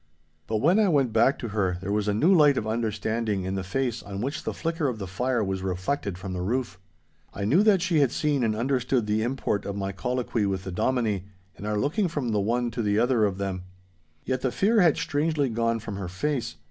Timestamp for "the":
3.53-3.63, 4.43-4.51, 4.97-5.05, 6.33-6.41, 9.05-9.21, 10.63-10.71, 12.31-12.41, 12.81-12.97, 14.41-14.51